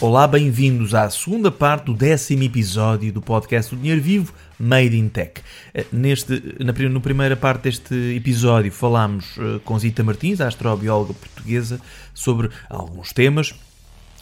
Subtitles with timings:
[0.00, 5.08] Olá, bem-vindos à segunda parte do décimo episódio do podcast do Dinheiro Vivo Made in
[5.08, 5.42] Tech.
[5.74, 11.14] Eh, neste, na, na primeira parte deste episódio falámos uh, com Zita Martins, a astrobióloga
[11.14, 11.80] portuguesa,
[12.14, 13.52] sobre alguns temas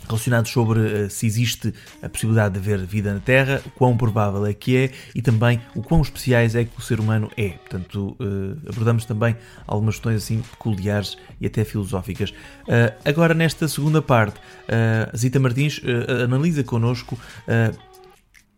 [0.07, 1.73] relacionados sobre uh, se existe
[2.03, 5.83] a possibilidade de haver vida na Terra, quão provável é que é e também o
[5.83, 7.51] quão especiais é que o ser humano é.
[7.51, 9.37] Portanto, uh, abordamos também
[9.67, 12.31] algumas questões assim peculiares e até filosóficas.
[12.31, 14.41] Uh, agora, nesta segunda parte,
[15.17, 15.81] Zita Martins
[16.25, 17.19] analisa connosco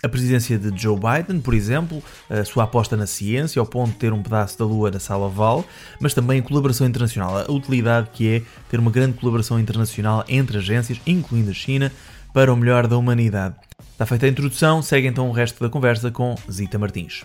[0.02, 3.96] a presidência de Joe Biden, por exemplo, a sua aposta na ciência, ao ponto de
[3.96, 5.64] ter um pedaço da Lua na sala Val,
[6.00, 10.58] mas também a colaboração internacional, a utilidade que é ter uma grande colaboração internacional entre
[10.58, 11.92] agências, incluindo a China,
[12.32, 13.56] para o melhor da humanidade.
[13.92, 17.24] Está feita a introdução, segue então o resto da conversa com Zita Martins.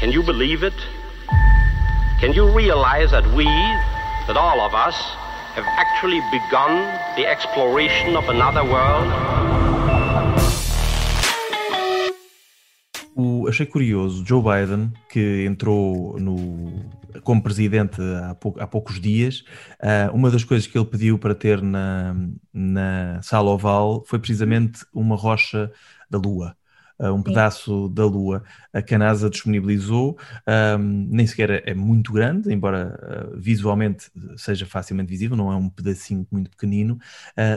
[0.00, 0.76] Can you believe it?
[2.20, 3.44] Can you realize that we,
[4.26, 4.96] that all of us,
[5.54, 9.65] have actually begun the exploration of another world?
[13.18, 16.84] O, achei curioso, Joe Biden, que entrou no,
[17.22, 19.42] como presidente há, pou, há poucos dias,
[19.80, 22.14] uh, uma das coisas que ele pediu para ter na,
[22.52, 25.72] na sala oval foi precisamente uma rocha
[26.10, 26.54] da Lua.
[26.98, 27.22] Uh, um Sim.
[27.22, 30.18] pedaço da Lua a que a NASA disponibilizou,
[30.78, 35.70] um, nem sequer é, é muito grande, embora visualmente seja facilmente visível, não é um
[35.70, 36.98] pedacinho muito pequenino,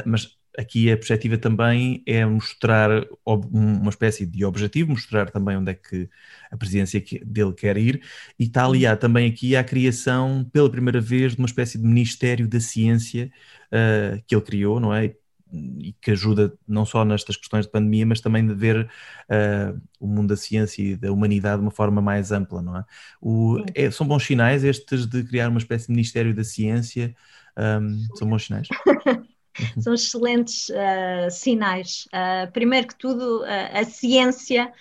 [0.05, 5.73] mas aqui a perspectiva também é mostrar uma espécie de objetivo, mostrar também onde é
[5.73, 6.09] que
[6.51, 8.01] a presidência dele quer ir,
[8.37, 12.45] e está aliado também aqui à criação, pela primeira vez, de uma espécie de Ministério
[12.45, 13.31] da Ciência
[13.67, 15.15] uh, que ele criou, não é?
[15.51, 20.07] E que ajuda não só nestas questões de pandemia, mas também de ver uh, o
[20.07, 22.83] mundo da ciência e da humanidade de uma forma mais ampla, não é?
[23.21, 27.15] O, é são bons sinais estes de criar uma espécie de Ministério da Ciência,
[27.57, 28.67] um, são bons sinais?
[29.57, 29.81] Uhum.
[29.81, 32.07] São excelentes uh, sinais.
[32.07, 34.71] Uh, primeiro que tudo, uh, a ciência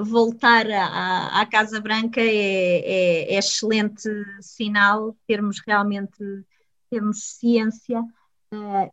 [0.00, 4.08] voltar à, à, Casa Branca é, é, é, excelente
[4.40, 6.16] sinal, termos realmente
[6.88, 8.02] termos ciência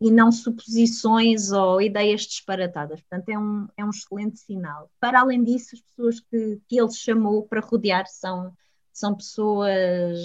[0.01, 2.99] e não suposições ou ideias disparatadas.
[2.99, 4.91] Portanto, é um, é um excelente sinal.
[4.99, 8.51] Para além disso, as pessoas que, que ele chamou para rodear são,
[8.91, 10.19] são pessoas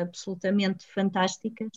[0.00, 1.68] absolutamente fantásticas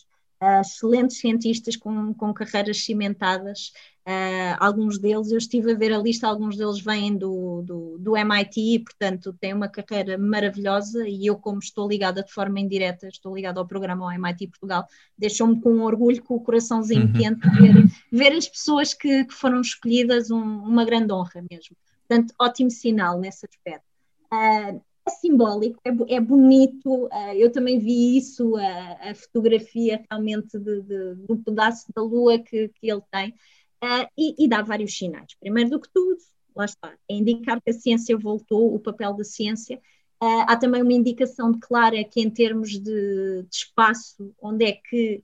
[0.44, 3.72] uh, excelentes cientistas com, com carreiras cimentadas,
[4.06, 8.18] uh, alguns deles, eu estive a ver a lista, alguns deles vêm do, do, do
[8.18, 13.34] MIT, portanto têm uma carreira maravilhosa e eu como estou ligada de forma indireta, estou
[13.34, 14.86] ligada ao programa ao MIT Portugal,
[15.18, 17.14] deixou-me com orgulho, com o coraçãozinho uhum.
[17.14, 21.75] quente, ver, ver as pessoas que, que foram escolhidas, um, uma grande honra mesmo.
[22.06, 23.86] Portanto, ótimo sinal nesse aspecto.
[24.31, 27.06] Uh, é simbólico, é, é bonito.
[27.06, 32.40] Uh, eu também vi isso, a, a fotografia realmente de, de, do pedaço da lua
[32.40, 33.30] que, que ele tem,
[33.84, 35.36] uh, e, e, dá vários sinais.
[35.40, 36.18] Primeiro do que tudo,
[36.56, 39.78] lá está, é indicar que a ciência voltou, o papel da ciência.
[40.22, 45.22] Uh, há também uma indicação clara que, em termos de, de espaço, onde é que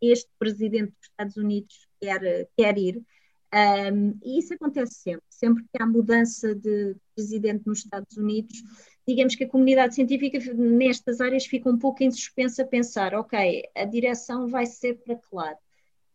[0.00, 3.02] este presidente dos Estados Unidos quer, quer ir.
[3.56, 8.62] Um, e isso acontece sempre, sempre que há mudança de presidente nos Estados Unidos,
[9.08, 13.62] digamos que a comunidade científica nestas áreas fica um pouco em suspensa a pensar, ok,
[13.74, 15.58] a direção vai ser para que lado?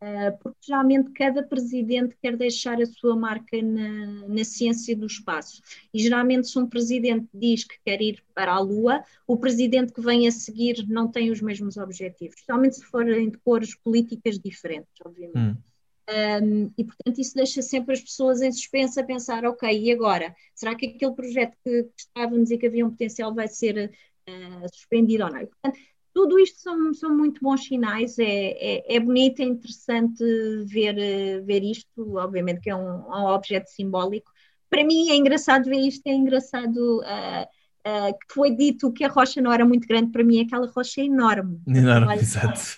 [0.04, 5.62] Uh, porque geralmente cada presidente quer deixar a sua marca na, na, ciência do espaço.
[5.94, 10.02] E geralmente, se um presidente diz que quer ir para a Lua, o presidente que
[10.02, 14.92] vem a seguir não tem os mesmos objetivos, especialmente se forem de cores políticas diferentes,
[15.06, 15.38] obviamente.
[15.38, 15.71] Hum.
[16.12, 20.36] Um, e, portanto, isso deixa sempre as pessoas em suspensa a pensar: ok, e agora?
[20.54, 23.92] Será que aquele projeto que, que estávamos e que havia um potencial vai ser
[24.28, 25.42] uh, suspendido ou não?
[25.42, 25.80] E, portanto,
[26.14, 30.24] tudo isto são, são muito bons sinais, é, é, é bonito, é interessante
[30.66, 34.30] ver, ver isto, obviamente que é um, um objeto simbólico.
[34.70, 37.00] Para mim é engraçado ver isto, é engraçado.
[37.00, 40.68] Uh, Uh, que foi dito que a rocha não era muito grande, para mim aquela
[40.68, 41.60] rocha é enorme.
[41.68, 42.60] Enorme, exato.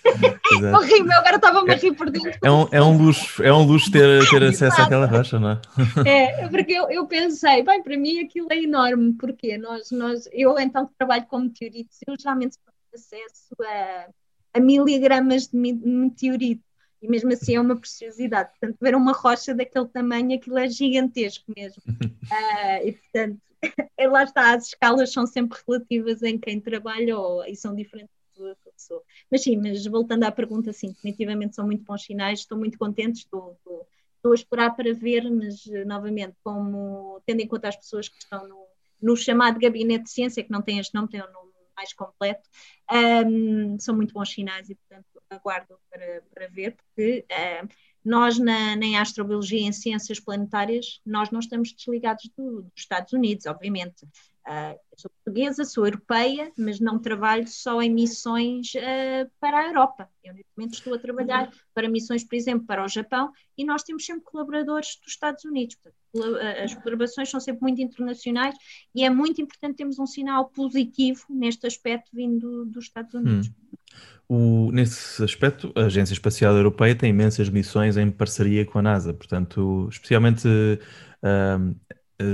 [0.56, 0.76] exato.
[0.76, 2.38] Horrível, agora estava-me a rir por dentro.
[2.42, 5.60] É um, é um luxo, é um luxo ter, ter acesso àquela rocha, não é?
[6.08, 10.58] É, porque eu, eu pensei, bem, para mim aquilo é enorme, porque nós, nós, eu
[10.58, 14.06] então que trabalho com meteoritos, eu geralmente tenho acesso a,
[14.54, 16.64] a miligramas de meteorito
[17.04, 18.48] e mesmo assim é uma preciosidade.
[18.52, 21.82] Portanto, ver uma rocha daquele tamanho, aquilo é gigantesco mesmo.
[21.86, 23.38] Uh, e portanto,
[24.10, 28.56] lá está, as escalas são sempre relativas em quem trabalha ou, e são diferentes da
[28.72, 29.02] pessoa.
[29.30, 33.20] Mas sim, mas voltando à pergunta, sim, definitivamente são muito bons sinais, estou muito contente,
[33.20, 38.08] estou, estou, estou a esperar para ver, mas novamente, como tendo em conta as pessoas
[38.08, 38.66] que estão no,
[39.00, 42.48] no chamado gabinete de ciência, que não tem este nome, tem um nome mais completo,
[43.26, 47.68] um, são muito bons sinais e, portanto, aguardo para, para ver, porque uh,
[48.04, 53.12] nós na, na astrobiologia e em ciências planetárias, nós não estamos desligados do, dos Estados
[53.12, 54.04] Unidos, obviamente.
[54.46, 60.10] Uh, sou portuguesa, sou europeia, mas não trabalho só em missões uh, para a Europa.
[60.22, 63.82] Eu, neste momento, estou a trabalhar para missões, por exemplo, para o Japão, e nós
[63.82, 65.76] temos sempre colaboradores dos Estados Unidos.
[65.76, 65.96] Portanto,
[66.62, 68.54] as colaborações são sempre muito internacionais
[68.94, 73.48] e é muito importante termos um sinal positivo neste aspecto vindo dos Estados Unidos.
[73.48, 73.76] Hum.
[74.28, 79.12] O, nesse aspecto, a Agência Espacial Europeia tem imensas missões em parceria com a NASA,
[79.12, 81.76] portanto, especialmente uh,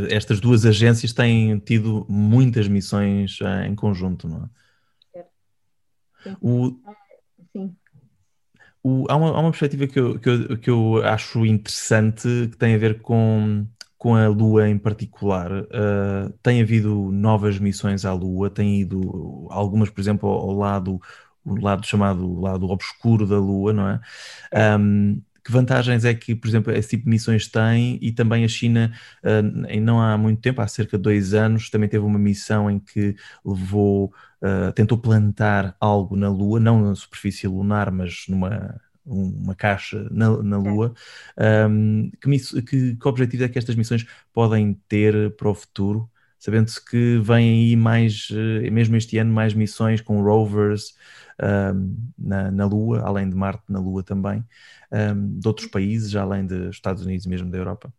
[0.08, 4.60] estas duas agências têm tido muitas missões uh, em conjunto, não é?
[6.40, 6.76] O,
[7.56, 7.74] Sim.
[8.82, 12.56] O, há, uma, há uma perspectiva que eu, que, eu, que eu acho interessante que
[12.56, 13.66] tem a ver com,
[13.98, 15.50] com a Lua em particular.
[15.52, 21.00] Uh, tem havido novas missões à Lua, tem ido algumas, por exemplo, ao, ao lado
[21.44, 24.00] o lado chamado lado obscuro da Lua, não é?
[24.78, 28.48] Um, que vantagens é que, por exemplo, esse tipo de missões tem e também a
[28.48, 28.92] China,
[29.24, 32.70] uh, em não há muito tempo, há cerca de dois anos, também teve uma missão
[32.70, 38.80] em que levou, uh, tentou plantar algo na Lua, não na superfície lunar, mas numa
[39.04, 40.94] uma caixa na, na Lua.
[41.68, 46.09] Um, que, que, que objetivo é que estas missões podem ter para o futuro?
[46.40, 50.94] Sabendo-se que vem aí mais, eh, mesmo este ano, mais missões com rovers,
[51.74, 54.44] um, na, na, Lua, além de Marte, na Lua também,
[54.92, 57.92] um, de outros países, além dos Estados Unidos e mesmo da Europa?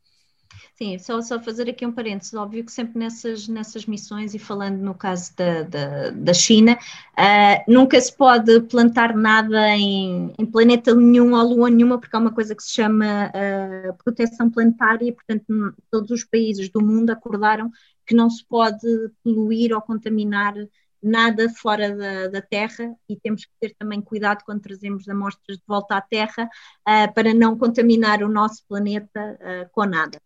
[0.81, 4.79] Sim, só, só fazer aqui um parênteses, óbvio que sempre nessas, nessas missões, e falando
[4.79, 10.95] no caso da, da, da China, uh, nunca se pode plantar nada em, em, planeta
[10.95, 15.11] nenhum ou lua nenhuma, porque há uma coisa que se chama uh, proteção planetária, e
[15.11, 15.45] portanto
[15.91, 17.69] todos os países do mundo acordaram
[18.03, 18.87] que não se pode
[19.23, 20.55] poluir ou contaminar
[20.99, 25.63] nada fora da, da, Terra e temos que ter também cuidado quando trazemos amostras de
[25.67, 26.49] volta à Terra
[26.89, 30.19] uh, para não contaminar o nosso planeta uh, com nada,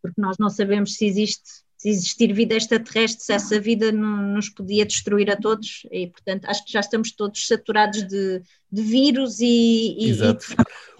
[0.00, 4.86] porque nós não sabemos se existe se existir vida extraterrestre, se essa vida nos podia
[4.86, 8.40] destruir a todos, e portanto acho que já estamos todos saturados de,
[8.70, 10.38] de vírus e, e, e de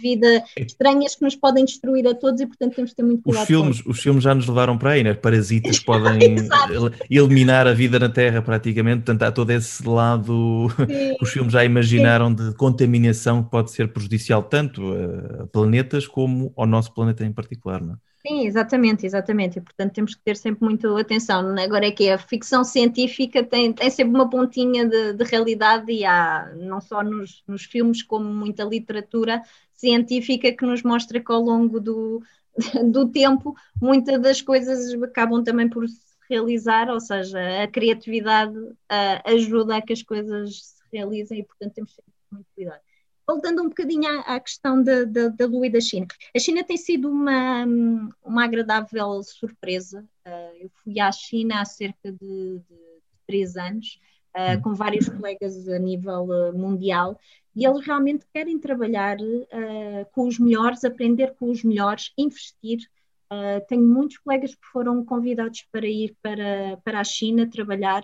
[0.01, 3.43] vida estranhas que nos podem destruir a todos e portanto temos que ter muito cuidado.
[3.43, 5.15] Os filmes, os filmes já nos levaram para aí, né?
[5.15, 6.19] Parasitas podem
[7.09, 10.87] eliminar a vida na Terra praticamente, portanto há todo esse lado Sim.
[11.17, 12.35] que os filmes já imaginaram Sim.
[12.35, 14.83] de contaminação que pode ser prejudicial tanto
[15.41, 18.12] a planetas como ao nosso planeta em particular, não é?
[18.25, 19.59] Sim, exatamente, exatamente.
[19.59, 21.41] E portanto temos que ter sempre muito atenção.
[21.59, 26.05] Agora é que a ficção científica tem, tem sempre uma pontinha de, de realidade e
[26.05, 29.43] há não só nos, nos, filmes como muita literatura
[29.73, 32.23] científica que nos mostra que ao longo do,
[32.93, 39.23] do tempo muitas das coisas acabam também por se realizar, ou seja, a criatividade uh,
[39.27, 42.81] ajuda a que as coisas se realizem e portanto temos sempre muito cuidado
[43.27, 46.07] voltando um bocadinho à, à questão da, da, da, Lua e da China.
[46.35, 47.65] A China tem sido uma,
[48.25, 50.05] uma agradável surpresa.
[50.27, 52.77] Uh, eu fui à China há cerca de, de
[53.27, 53.99] três anos,
[54.37, 57.19] uh, com vários colegas a nível uh, mundial,
[57.55, 59.19] e eles realmente querem trabalhar
[60.13, 62.79] com os melhores, aprender com os melhores, investir.
[63.69, 68.03] tenho muitos colegas que foram convidados para ir para, para a China trabalhar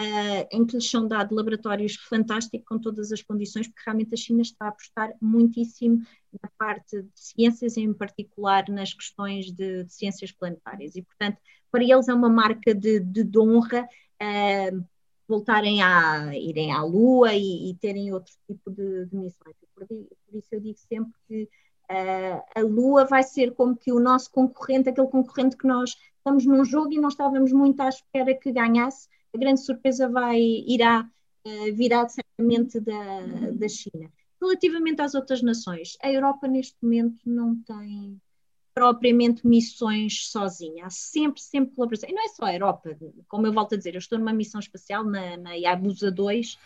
[0.00, 4.16] uh, em que lhes são dados laboratórios fantásticos com todas as condições, porque realmente a
[4.16, 6.02] China está a apostar muitíssimo
[6.42, 10.94] na parte de ciências, em particular nas questões de, de ciências planetárias.
[10.96, 11.38] E, portanto,
[11.70, 13.88] para eles é uma marca de, de honra
[14.22, 14.84] uh,
[15.28, 19.56] voltarem a irem à Lua e, e terem outro tipo de, de missões.
[19.74, 21.48] Por, por, isso eu digo sempre que
[21.88, 26.44] Uh, a Lua vai ser como que o nosso concorrente, aquele concorrente que nós estamos
[26.44, 31.08] num jogo e não estávamos muito à espera que ganhasse, a grande surpresa vai, irá
[31.46, 33.20] uh, virá certamente da,
[33.52, 34.10] da China.
[34.40, 38.20] Relativamente às outras nações, a Europa neste momento não tem
[38.74, 42.10] propriamente missões sozinha, há sempre, sempre colaboração.
[42.10, 44.60] E não é só a Europa, como eu volto a dizer, eu estou numa missão
[44.60, 46.58] espacial na, na Yabusa 2,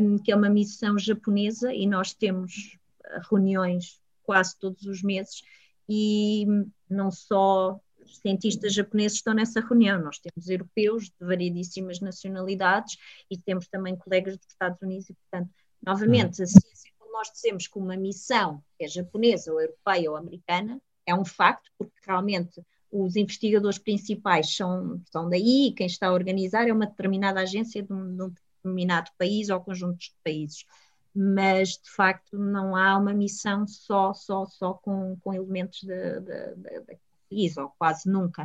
[0.00, 2.78] um, que é uma missão japonesa, e nós temos
[3.28, 5.42] reuniões quase todos os meses,
[5.88, 6.46] e
[6.88, 7.80] não só
[8.18, 10.02] cientistas japoneses estão nessa reunião.
[10.02, 12.96] Nós temos europeus de variedíssimas nacionalidades
[13.30, 15.50] e temos também colegas dos Estados Unidos e, portanto,
[15.84, 20.80] novamente, a ciência, como nós dizemos que uma missão é japonesa ou europeia ou americana,
[21.06, 26.68] é um facto, porque realmente os investigadores principais são, são daí quem está a organizar
[26.68, 30.64] é uma determinada agência de um, de um determinado país ou conjuntos de países
[31.14, 36.54] mas de facto não há uma missão só, só, só com, com elementos de, de,
[36.56, 36.98] de,
[37.34, 38.44] país, ou quase nunca.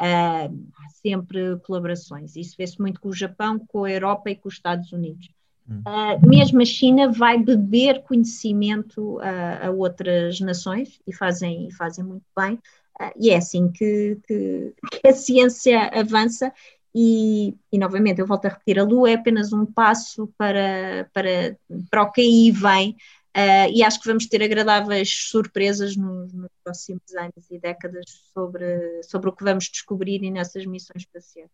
[0.00, 2.34] Uh, há sempre colaborações.
[2.34, 5.28] Isso vê-se muito com o Japão, com a Europa e com os Estados Unidos.
[5.70, 12.04] Uh, mesmo a China vai beber conhecimento a, a outras nações e fazem, e fazem
[12.04, 12.54] muito bem.
[13.00, 16.52] Uh, e é assim que, que, que, a ciência avança.
[16.92, 21.56] E, e, novamente, eu volto a repetir: a Lua é apenas um passo para, para,
[21.88, 22.96] para o que aí vem.
[23.36, 29.02] Uh, e acho que vamos ter agradáveis surpresas nos, nos, próximos anos e décadas sobre,
[29.04, 31.50] sobre o que vamos descobrir nessas missões espaciais.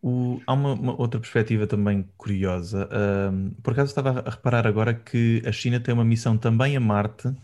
[0.00, 2.88] O, há uma, uma, outra perspectiva também curiosa.
[3.62, 7.28] Por acaso estava a reparar agora que a China tem uma missão também a Marte
[7.28, 7.34] uh,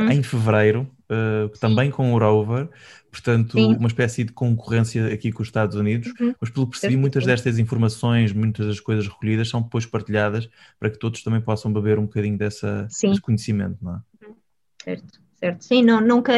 [0.00, 0.10] uhum.
[0.10, 2.68] em fevereiro, uh, também com o rover,
[3.10, 3.76] portanto, Sim.
[3.76, 6.12] uma espécie de concorrência aqui com os Estados Unidos.
[6.20, 6.34] Uhum.
[6.40, 10.90] Mas, pelo que percebi, muitas destas informações, muitas das coisas recolhidas são depois partilhadas para
[10.90, 14.26] que todos também possam beber um bocadinho dessa, desse conhecimento, não é?
[14.26, 14.34] Uhum.
[14.82, 15.64] Certo certo?
[15.64, 16.32] Sim, não, nunca.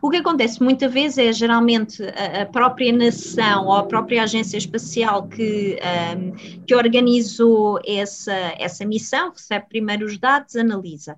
[0.00, 4.56] O que acontece muitas vezes é geralmente a, a própria nação ou a própria agência
[4.56, 5.76] espacial que,
[6.16, 11.16] um, que organizou essa, essa missão, recebe primeiro os dados, analisa.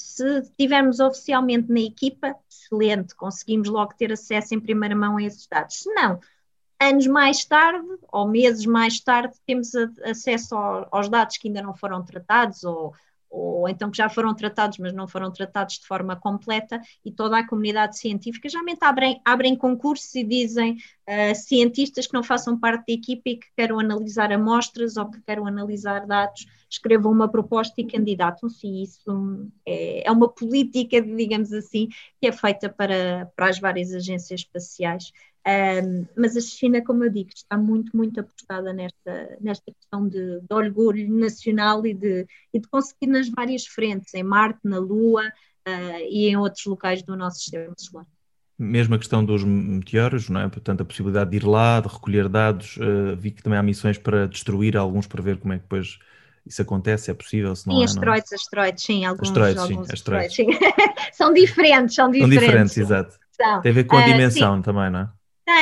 [0.00, 5.46] Se estivermos oficialmente na equipa, excelente, conseguimos logo ter acesso em primeira mão a esses
[5.46, 5.76] dados.
[5.76, 6.18] Se não,
[6.80, 11.74] anos mais tarde, ou meses mais tarde, temos acesso ao, aos dados que ainda não
[11.74, 12.94] foram tratados ou
[13.30, 17.38] ou então que já foram tratados, mas não foram tratados de forma completa, e toda
[17.38, 22.86] a comunidade científica geralmente abrem, abrem concursos e dizem uh, cientistas que não façam parte
[22.88, 27.80] da equipa e que queiram analisar amostras ou que queiram analisar dados, escrevam uma proposta
[27.80, 31.88] e candidatam-se, e isso é, é uma política, digamos assim,
[32.20, 35.12] que é feita para, para as várias agências espaciais.
[35.46, 40.40] Um, mas a China, como eu digo, está muito, muito apostada nesta, nesta questão de,
[40.40, 45.26] de orgulho nacional e de, e de conseguir nas várias frentes, em Marte, na Lua
[45.26, 48.06] uh, e em outros locais do nosso sistema solar.
[48.58, 50.48] Mesmo a questão dos meteoros, não é?
[50.48, 53.96] portanto, a possibilidade de ir lá, de recolher dados, uh, vi que também há missões
[53.96, 55.98] para destruir alguns para ver como é que depois
[56.46, 58.40] isso acontece, é possível, se não sim, é, asteroides, não é?
[58.40, 60.36] asteroides, sim, alguns, asteroides, alguns sim, asteroides.
[60.36, 60.46] Sim.
[61.14, 62.34] são diferentes, são diferentes.
[62.34, 63.18] São diferentes, exato.
[63.32, 63.60] São.
[63.62, 65.08] Tem a ver com a uh, dimensão também, não é?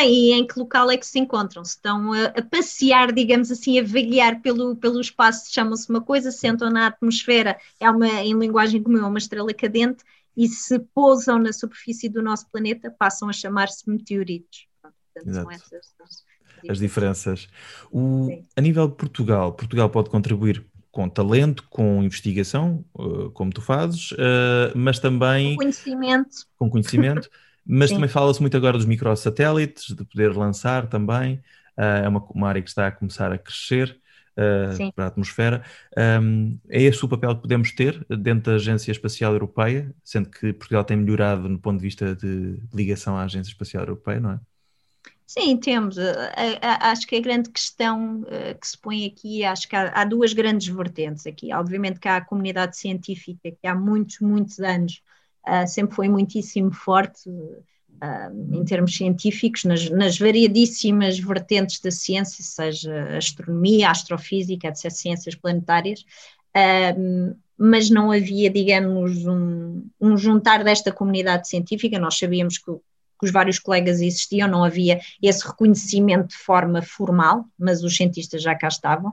[0.05, 1.65] E em que local é que se encontram.
[1.65, 6.31] Se estão a, a passear, digamos assim, a vaguear pelo, pelo espaço, chamam-se uma coisa,
[6.31, 10.05] sentam na atmosfera, é uma, em linguagem comum, é uma estrela cadente,
[10.37, 14.67] e se pousam na superfície do nosso planeta, passam a chamar-se meteoritos.
[14.81, 15.89] Portanto, são essas
[16.69, 17.49] as diferenças.
[17.91, 23.61] O, a nível de Portugal, Portugal pode contribuir com talento, com investigação, uh, como tu
[23.61, 25.51] fazes, uh, mas também.
[25.55, 26.37] Com conhecimento.
[26.57, 27.29] Com conhecimento.
[27.69, 27.97] Mas Sim.
[27.97, 31.35] também fala-se muito agora dos microsatélites, de poder lançar também.
[31.77, 34.01] Uh, é uma, uma, área que está a começar a crescer
[34.33, 35.63] uh, para a atmosfera.
[36.23, 40.51] Um, é esse o papel que podemos ter dentro da Agência Espacial Europeia, sendo que
[40.55, 44.41] Portugal tem melhorado no ponto de vista de ligação à Agência Espacial Europeia, não é?
[45.27, 45.99] Sim, temos.
[46.81, 48.25] Acho que a grande questão
[48.59, 51.53] que se põe aqui, acho que há, há, duas grandes vertentes aqui.
[51.53, 55.03] Obviamente que há a comunidade científica que há muitos, muitos anos
[55.47, 62.43] uh, sempre foi muitíssimo forte uh, em termos científicos, nas, nas, variadíssimas vertentes da ciência,
[62.43, 66.01] seja astronomia, astrofísica, etc., ciências planetárias,
[66.57, 72.71] uh, mas não havia, digamos, um, um, juntar desta comunidade científica, nós sabíamos que
[73.19, 78.43] que os vários colegas existiam, não havia esse reconhecimento de forma formal, mas os cientistas
[78.43, 79.13] já cá estavam,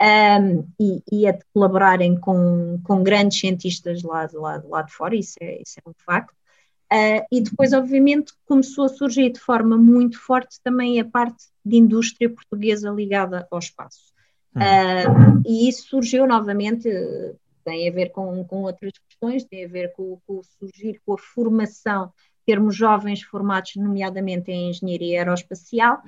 [0.00, 5.14] um, e, e, a de colaborarem com, com grandes cientistas lá, lá, lá de fora,
[5.14, 6.34] isso é, isso é um facto.
[6.92, 11.76] Uh, e depois, obviamente, começou a surgir de forma muito forte também a parte de
[11.76, 14.12] indústria portuguesa ligada ao espaço.
[14.54, 16.88] Uh, e isso surgiu novamente,
[17.64, 21.14] tem a ver com, com outras questões, tem a ver com, com o surgir, com
[21.14, 22.12] a formação,
[22.46, 26.02] termos jovens formados, nomeadamente em engenharia aeroespacial,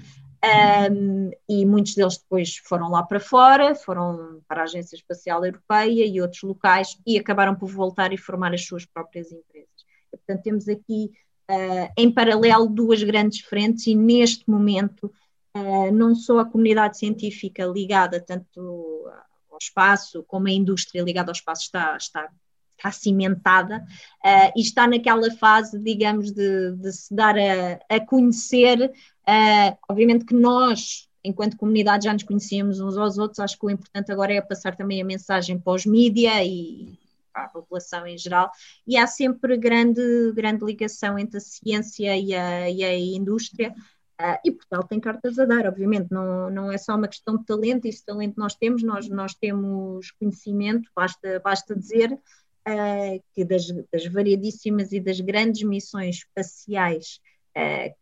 [0.91, 6.07] um, e muitos deles depois foram lá para fora, foram para a Agência Espacial Europeia
[6.07, 9.69] e outros locais e acabaram por voltar e formar as suas próprias empresas.
[10.13, 11.11] E, portanto, temos aqui
[11.51, 15.13] uh, em paralelo duas grandes frentes e neste momento
[15.57, 19.05] uh, não só a comunidade científica ligada tanto
[19.51, 22.31] ao espaço como a indústria ligada ao espaço está, está
[22.77, 23.79] está cimentada
[24.25, 28.93] uh, e está naquela fase, digamos, de, de se dar a, a conhecer.
[29.29, 33.71] Uh, obviamente que nós, enquanto comunidade, já nos conhecíamos uns aos outros, acho que o
[33.71, 36.99] importante agora é passar também a mensagem para os mídia e
[37.33, 38.51] para a população em geral,
[38.87, 43.75] e há sempre grande, grande ligação entre a ciência e a, e a indústria.
[44.19, 47.45] Uh, e Portugal tem cartas a dar, obviamente, não, não é só uma questão de
[47.45, 53.67] talento, esse talento nós temos, nós, nós temos conhecimento, basta, basta dizer, uh, que das,
[53.93, 57.21] das, variadíssimas e das grandes missões espaciais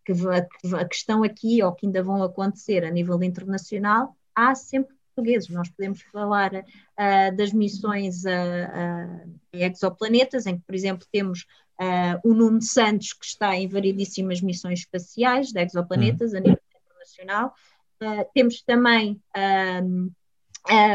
[0.04, 4.94] que, que, que, estão aqui ou que ainda vão acontecer a nível internacional, há sempre
[5.14, 5.48] portugueses.
[5.48, 11.46] Nós podemos falar uh, das missões a, exoplanetas, em que, por exemplo, temos
[11.80, 16.38] uh, o Nuno Santos, que está em variedíssimas missões espaciais de exoplanetas uhum.
[16.38, 17.54] a nível internacional.
[18.02, 19.20] Uh, temos também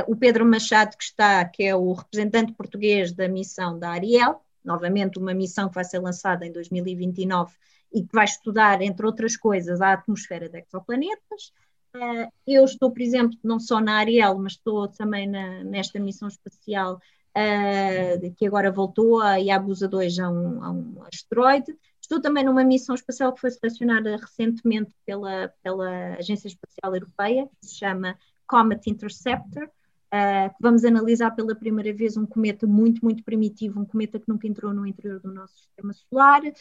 [0.08, 5.20] o Pedro Machado, que está, que é o representante português da missão da Ariel, novamente
[5.20, 7.54] uma missão que vai ser lançada em 2029
[7.94, 11.52] e que vai estudar, entre outras coisas, a atmosfera de exoplanetas.
[11.96, 16.28] Uh, eu estou, por exemplo, não só na Ariel, mas estou também na, nesta missão
[16.28, 21.76] espacial uh, que agora voltou, a Yabusa 2 a um, a um asteroide.
[22.00, 27.68] Estou também numa missão espacial que foi selecionada recentemente pela, pela Agência Espacial Europeia, que
[27.68, 28.18] se chama
[28.48, 29.70] Comet Interceptor,
[30.12, 34.48] Uh, vamos analisar pela primeira vez um cometa muito, muito primitivo, um cometa que nunca
[34.48, 36.54] entrou no interior do nosso sistema solar uh,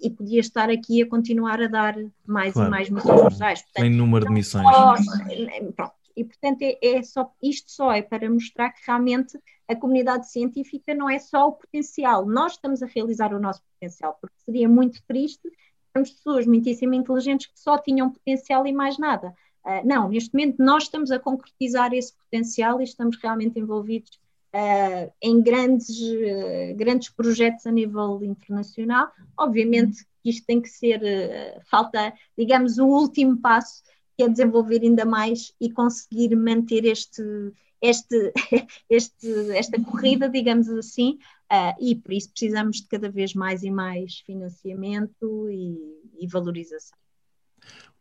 [0.00, 2.68] e podia estar aqui a continuar a dar mais claro.
[2.68, 3.64] e mais missões.
[3.74, 4.64] Tem número de missões.
[5.74, 5.94] pronto.
[6.16, 9.38] E, portanto, é, é, só, isto só é para mostrar que realmente
[9.68, 14.16] a comunidade científica não é só o potencial, nós estamos a realizar o nosso potencial,
[14.20, 15.50] porque seria muito triste
[15.92, 19.34] termos pessoas muitíssimo inteligentes que só tinham potencial e mais nada.
[19.66, 24.12] Uh, não, neste momento nós estamos a concretizar esse potencial e estamos realmente envolvidos
[24.54, 29.10] uh, em grandes, uh, grandes projetos a nível internacional.
[29.36, 31.00] Obviamente que isto tem que ser,
[31.68, 33.82] falta, digamos, o último passo,
[34.16, 37.22] que é desenvolver ainda mais e conseguir manter este,
[37.82, 38.32] este,
[38.88, 41.18] este, esta corrida, digamos assim,
[41.80, 45.78] e por isso precisamos de cada vez mais e mais financiamento e,
[46.18, 46.98] e valorização.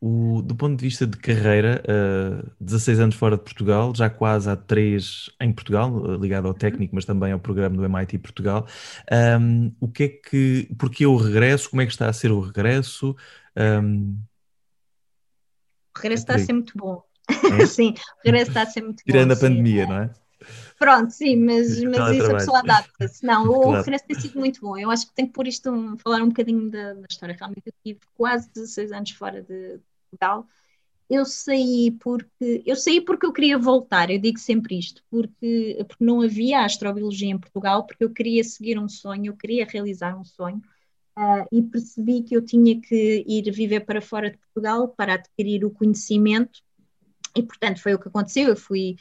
[0.01, 4.49] O, do ponto de vista de carreira, uh, 16 anos fora de Portugal, já quase
[4.49, 6.57] há 3 em Portugal, uh, ligado ao uhum.
[6.57, 8.67] técnico, mas também ao programa do MIT Portugal.
[9.39, 11.69] Um, o que é que, porque o regresso?
[11.69, 13.15] Como é que está a ser o regresso?
[13.57, 14.17] Um,
[15.95, 17.01] o regresso é está a ser muito bom.
[17.59, 17.65] É?
[17.65, 19.35] sim, o regresso está a ser muito Tirando bom.
[19.35, 20.09] Tirando a pandemia, não é?
[20.77, 23.25] Pronto, sim, mas, mas isso a pessoa adapta-se.
[23.25, 23.77] Não, o claro.
[23.77, 24.77] regresso tem sido muito bom.
[24.77, 27.35] Eu acho que tenho que pôr isto, um, falar um bocadinho da, da, história.
[27.37, 30.45] Realmente eu tive quase 16 anos fora de Portugal.
[31.09, 36.03] Eu saí porque eu saí porque eu queria voltar, eu digo sempre isto, porque, porque
[36.03, 40.25] não havia astrobiologia em Portugal, porque eu queria seguir um sonho, eu queria realizar um
[40.25, 40.61] sonho.
[41.17, 45.63] Uh, e percebi que eu tinha que ir viver para fora de Portugal para adquirir
[45.63, 46.59] o conhecimento,
[47.35, 48.49] e portanto foi o que aconteceu.
[48.49, 48.97] Eu fui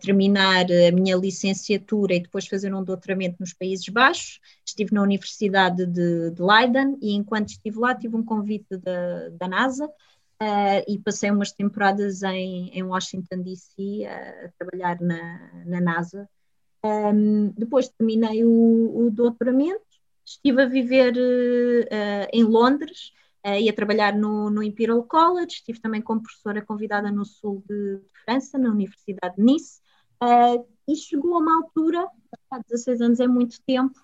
[0.00, 4.40] terminar a minha licenciatura e depois fazer um doutoramento nos Países Baixos.
[4.64, 9.48] Estive na Universidade de, de Leiden e enquanto estive lá tive um convite da, da
[9.48, 9.90] NASA
[10.42, 16.28] uh, e passei umas temporadas em, em Washington DC uh, a trabalhar na, na NASA.
[16.84, 19.82] Um, depois terminei o, o, doutoramento,
[20.24, 23.12] estive a viver uh, em Londres
[23.56, 27.96] e a trabalhar no, no, Imperial College, estive também como professora convidada no sul de,
[27.96, 29.80] de França, na Universidade de Nice,
[30.22, 32.06] uh, e chegou a uma altura,
[32.50, 33.98] há 16 anos é muito tempo,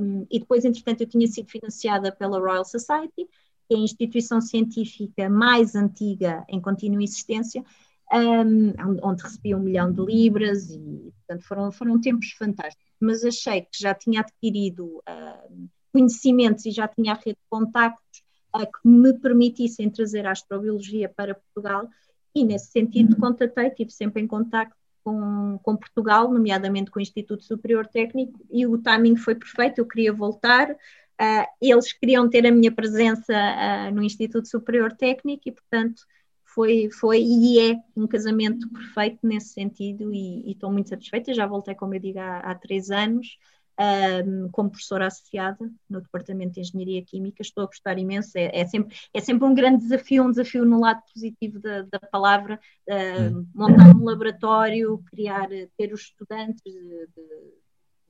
[0.00, 3.28] um, e depois, entretanto, eu tinha sido financiada pela Royal Society,
[3.68, 7.64] que é a instituição científica mais antiga em contínua existência,
[8.12, 12.84] um, onde recebi um milhão de libras e, portanto, foram, foram tempos fantásticos.
[13.00, 18.23] Mas achei que já tinha adquirido uh, conhecimentos e já tinha a rede de contactos
[18.54, 21.88] uh, que me permitissem trazer a astrobiologia para Portugal
[22.34, 27.44] e nesse sentido contatei, estive sempre em contacto com, com, Portugal, nomeadamente com o Instituto
[27.44, 32.50] Superior Técnico, e o timing foi perfeito, eu queria voltar, uh, eles queriam ter a
[32.50, 36.02] minha presença uh, no Instituto Superior Técnico e, portanto,
[36.42, 41.46] foi, foi e é um casamento perfeito nesse sentido e, e estou muito satisfeita, já
[41.46, 43.38] voltei, como eu digo, há, há três anos,
[43.78, 47.42] um, como professora associada no Departamento de Engenharia Química.
[47.42, 50.80] Estou a gostar imenso, é, é, sempre, é sempre um grande desafio, um desafio no
[50.80, 57.54] lado positivo da, da palavra, uh, montar um laboratório, criar, ter os estudantes de, de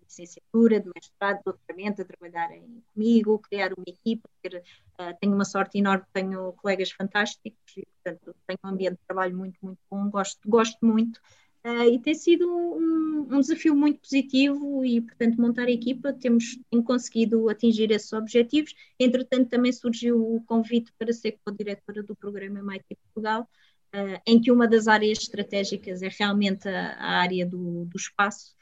[0.03, 4.62] licenciatura, de mestrado, de doutoramento a trabalharem comigo, criar uma equipa, ter,
[5.00, 9.37] uh, tenho uma sorte enorme, tenho colegas fantásticos e, portanto, tenho um ambiente de trabalho
[9.37, 11.20] muito, muito bom, gosto, gosto muito
[11.66, 16.59] Uh, e tem sido um, um, desafio muito positivo e, portanto, montar a equipa, temos
[16.85, 18.74] conseguido atingir esses objetivos.
[19.00, 23.48] Entretanto, também surgiu o convite para ser co-diretora do programa MIT Portugal,
[23.94, 28.55] uh, em que uma das áreas estratégicas é realmente a, a área do, do espaço,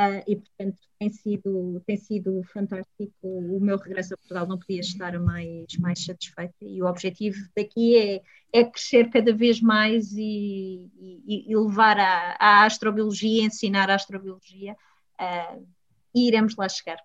[0.00, 3.12] Uh, e portanto tem sido, tem sido fantástico.
[3.22, 7.98] O meu regresso a Portugal não podia estar mais, mais satisfeita e o objetivo daqui
[7.98, 13.94] é, é crescer cada vez mais e, e, e levar a, a astrobiologia, ensinar a
[13.94, 14.74] astrobiologia
[15.20, 15.66] uh,
[16.14, 16.98] e iremos lá chegar.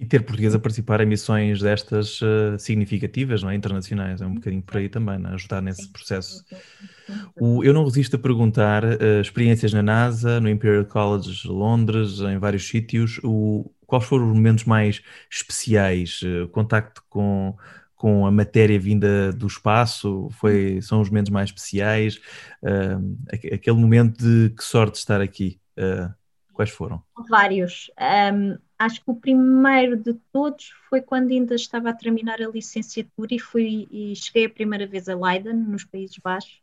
[0.00, 3.56] E ter português a participar em missões destas uh, significativas, não é?
[3.56, 5.34] internacionais, é um bocadinho por aí também, não é?
[5.34, 6.44] ajudar nesse processo.
[7.34, 12.20] O, eu não resisto a perguntar uh, experiências na NASA, no Imperial College de Londres,
[12.20, 16.20] em vários sítios, o, quais foram os momentos mais especiais?
[16.22, 17.56] Uh, contacto com,
[17.96, 22.20] com a matéria vinda do espaço foi, são os momentos mais especiais?
[22.62, 25.60] Uh, aquele momento de que sorte estar aqui,
[26.52, 27.02] quais foram?
[27.28, 27.90] Vários.
[28.32, 33.34] Um acho que o primeiro de todos foi quando ainda estava a terminar a licenciatura
[33.34, 36.60] e, fui, e cheguei a primeira vez a Leiden, nos Países Baixos,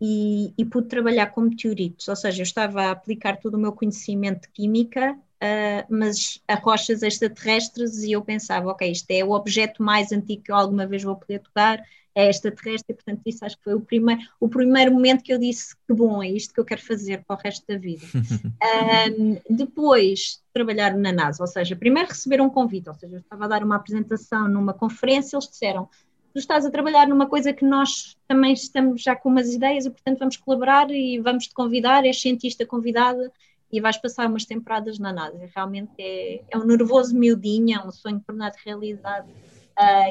[0.00, 3.72] e, e, pude trabalhar com meteoritos, ou seja, eu estava a aplicar todo o meu
[3.72, 9.32] conhecimento de química, uh, mas a rochas extraterrestres, e eu pensava, ok, isto é o
[9.32, 11.82] objeto mais antigo que eu alguma vez vou poder tocar,
[12.14, 15.38] é extraterrestre, e portanto isso acho que foi o primeiro, o primeiro momento que eu
[15.38, 18.04] disse que bom, é isto que eu quero fazer para o resto da vida.
[19.18, 23.44] um, depois trabalhar na NASA, ou seja, primeiro receber um convite, ou seja, eu estava
[23.44, 25.88] a dar uma apresentação numa conferência, eles disseram,
[26.32, 29.90] tu estás a trabalhar numa coisa que nós também estamos já com umas ideias e
[29.90, 33.32] portanto vamos colaborar e vamos te convidar, és cientista convidada
[33.70, 35.48] e vais passar umas temporadas na NASA.
[35.54, 39.28] Realmente é, é um nervoso miudinho, é um sonho tornado realidade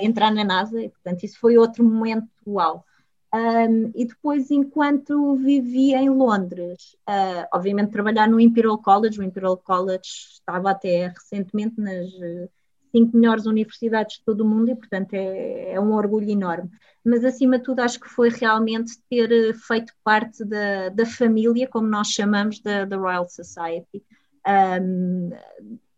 [0.01, 2.85] entrar na NASA, e portanto isso foi outro momento uau.
[3.33, 9.57] Um, e depois, enquanto vivi em Londres, uh, obviamente trabalhar no Imperial College, o Imperial
[9.57, 12.49] College estava até recentemente nas uh,
[12.89, 16.69] cinco melhores universidades de todo o mundo e, portanto, é, é, um orgulho enorme.
[17.03, 21.67] Mas, acima de tudo, acho que foi realmente ter uh, feito parte da, da família,
[21.67, 24.03] como nós chamamos, da, da Royal Society.
[24.47, 25.31] Um,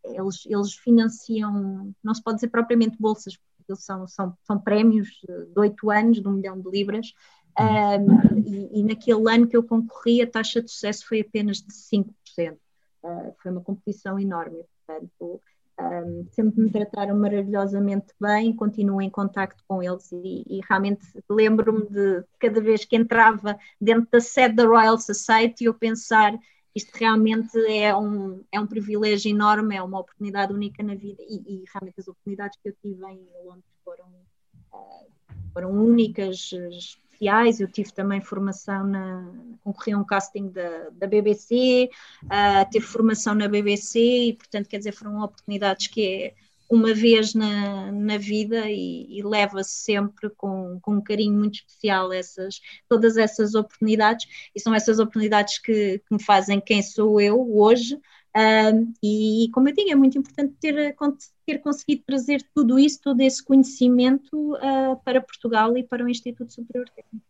[0.04, 3.38] eles, eles financiam, não se pode dizer propriamente bolsas,
[3.76, 7.14] são, são, são prémios de oito anos, de um milhão de libras,
[7.60, 11.74] um, e, e, naquele ano que eu concorri, a taxa de sucesso foi apenas de
[11.74, 12.06] 5%.
[12.54, 12.58] Uh,
[13.04, 15.42] ah, foi uma competição enorme, portanto,
[15.80, 21.88] um, sempre me trataram maravilhosamente bem, continuo em contacto com eles e, e realmente lembro-me
[21.90, 26.38] de cada vez que entrava dentro da sede da Royal Society eu pensar
[26.76, 31.36] isto realmente é um, é um privilégio enorme, é uma oportunidade única na vida e,
[31.36, 34.08] e realmente as oportunidades que eu tive em Londres foram,
[34.74, 35.08] uh,
[35.54, 36.52] foram únicas,
[37.20, 37.60] especiais.
[37.60, 39.32] Eu tive também formação na.
[39.64, 41.90] concorri a um casting da, da BBC,
[42.24, 46.34] uh, tive formação na BBC e, portanto, quer dizer, foram oportunidades que é
[46.70, 52.14] uma vez na, na vida e, e leva-se sempre com, com um carinho muito especial
[52.14, 57.58] essas, todas essas oportunidades e são essas oportunidades que, que me fazem quem sou eu
[57.58, 58.00] hoje
[59.04, 60.96] e como eu digo, é muito importante ter,
[61.46, 66.54] ter conseguido trazer tudo isso, todo esse conhecimento uh, para Portugal e para o Instituto
[66.54, 67.26] Superior Técnico.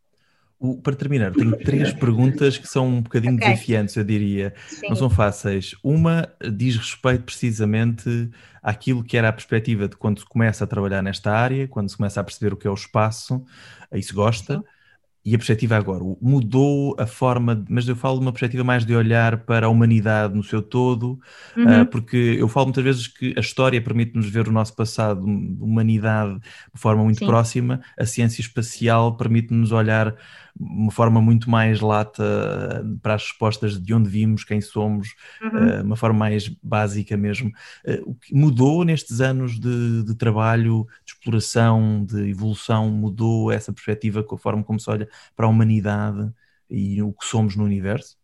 [0.60, 3.48] O, para terminar, tenho três perguntas que são um bocadinho okay.
[3.48, 4.54] desafiantes, eu diria.
[4.68, 4.90] Sim.
[4.90, 5.74] Não são fáceis.
[5.82, 8.30] Uma diz respeito precisamente
[8.62, 11.96] àquilo que era a perspectiva de quando se começa a trabalhar nesta área, quando se
[11.96, 13.44] começa a perceber o que é o espaço,
[13.90, 14.58] aí se gosta.
[14.58, 14.64] Sim
[15.30, 18.96] e a perspectiva agora mudou a forma, mas eu falo de uma perspectiva mais de
[18.96, 21.20] olhar para a humanidade no seu todo,
[21.58, 21.82] uhum.
[21.82, 25.62] uh, porque eu falo muitas vezes que a história permite-nos ver o nosso passado de
[25.62, 26.40] humanidade
[26.74, 27.28] de forma muito Sim.
[27.28, 30.16] próxima, a ciência espacial permite-nos olhar
[30.60, 35.80] uma forma muito mais lata eh, para as respostas de onde vimos, quem somos, uhum.
[35.80, 37.50] uh, uma forma mais básica mesmo.
[37.86, 43.72] Uh, o que mudou nestes anos de, de, trabalho, de exploração, de evolução, mudou essa
[43.72, 46.30] perspectiva com a forma como se olha para a humanidade
[46.70, 48.18] e o que somos no universo?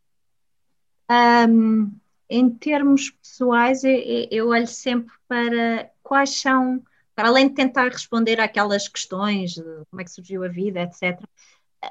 [1.09, 1.91] Um,
[2.29, 6.83] em termos pessoais, eu, eu olho sempre para quais são,
[7.15, 11.21] para além de tentar responder àquelas questões de como é que surgiu a vida, etc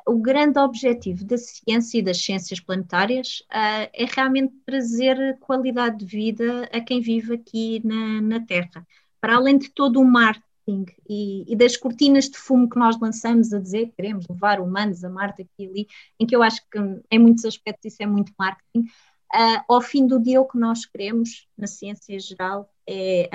[0.07, 6.07] o grande objetivo da ciência e das ciências planetárias uh, é realmente trazer qualidade de
[6.07, 8.87] vida a quem vive aqui na, na Terra.
[9.21, 13.53] Para além de todo o marketing e, e, das cortinas de fumo que nós lançamos
[13.53, 15.87] a dizer que queremos levar humanos a Marte aqui e ali,
[16.19, 16.79] em que eu acho que
[17.11, 18.87] em muitos aspectos isso é muito marketing,
[19.35, 23.29] uh, ao fim do dia o que nós queremos na ciência geral é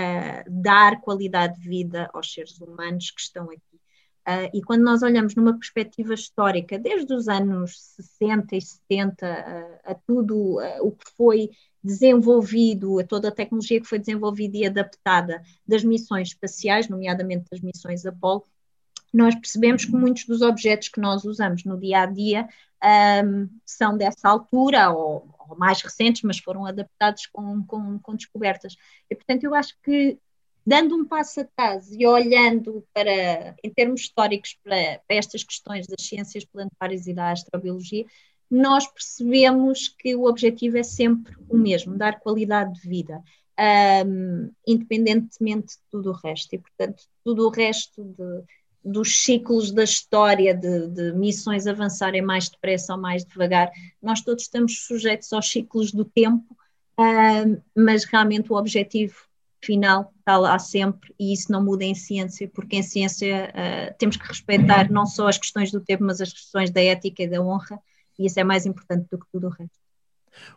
[0.48, 3.69] uh, dar qualidade de vida aos seres humanos que estão aqui
[4.30, 7.80] Uh, e quando nós olhamos numa perspectiva histórica, desde os anos
[8.20, 11.50] 60 e 70, uh, a tudo uh, o que foi
[11.84, 17.60] desenvolvido, a toda a tecnologia que foi desenvolvida e adaptada das missões espaciais, nomeadamente das
[17.60, 18.44] missões Apollo,
[19.12, 22.48] nós percebemos que muitos dos objetos que nós usamos no dia a dia
[23.66, 28.76] são dessa altura ou, ou, mais recentes, mas foram adaptados com, com, com descobertas.
[29.10, 30.20] E, portanto, eu acho que
[30.70, 36.06] dando um passo atrás e olhando para, em termos históricos, para, para estas questões das
[36.06, 38.06] ciências planetárias e da astrobiologia,
[38.52, 43.20] nós percebemos que o objetivo é sempre o mesmo, dar qualidade de vida.
[44.06, 46.54] um, independentemente de tudo o resto.
[46.54, 48.44] E, portanto, tudo o resto de,
[48.86, 54.44] dos ciclos da história, de, de, missões avançarem mais depressa ou mais devagar, nós todos
[54.44, 56.56] estamos sujeitos aos ciclos do tempo,
[56.98, 59.29] uh, mas realmente o objetivo
[59.62, 64.18] final está lá sempre e isso não muda em ciência, porque em ciência uh, temos
[64.18, 67.42] que respeitar não só as questões do tempo, mas as questões da ética e da
[67.42, 67.80] honra,
[68.18, 69.80] e isso é mais importante do que tudo o resto.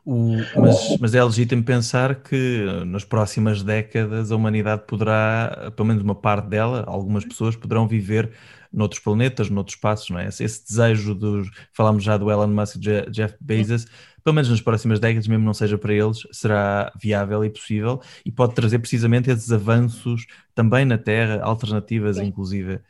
[0.05, 6.03] O, mas, mas, é legítimo pensar que nas próximas décadas a humanidade poderá, pelo menos
[6.03, 8.33] uma parte dela, algumas pessoas poderão viver
[8.73, 10.29] noutros planetas, noutros espaços, não é?
[10.29, 11.51] Esse, esse desejo dos.
[11.73, 13.87] Falámos já do Elon Musk e Jeff Bezos,
[14.23, 18.31] pelo menos nas próximas décadas, mesmo não seja para eles, será viável e possível e
[18.31, 22.25] pode trazer precisamente esses avanços também na Terra, alternativas, Sim.
[22.25, 22.81] inclusive